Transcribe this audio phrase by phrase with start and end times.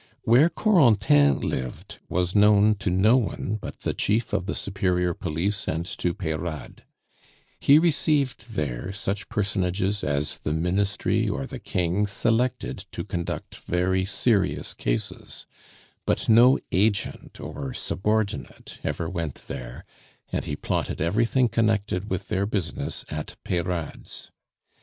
[0.23, 5.67] Where Corentin lived was known to no one but the Chief of the Superior Police
[5.67, 6.83] and to Peyrade;
[7.59, 14.03] he received there such personages as the Ministry or the King selected to conduct very
[14.03, 15.45] serious cases;
[16.07, 19.85] but no agent or subordinate ever went there,
[20.31, 24.31] and he plotted everything connected with their business at Peyrade's.